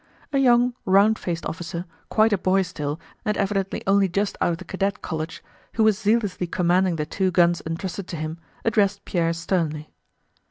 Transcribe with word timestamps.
A 0.33 0.39
young 0.39 0.73
round 0.83 1.19
faced 1.19 1.45
officer, 1.45 1.85
quite 2.09 2.33
a 2.33 2.37
boy 2.39 2.63
still 2.63 2.99
and 3.23 3.37
evidently 3.37 3.83
only 3.85 4.09
just 4.09 4.35
out 4.41 4.53
of 4.53 4.57
the 4.57 4.65
Cadet 4.65 5.03
College, 5.03 5.43
who 5.73 5.83
was 5.83 5.99
zealously 5.99 6.47
commanding 6.47 6.95
the 6.95 7.05
two 7.05 7.29
guns 7.29 7.61
entrusted 7.67 8.07
to 8.07 8.15
him, 8.15 8.39
addressed 8.65 9.05
Pierre 9.05 9.31
sternly. 9.33 9.91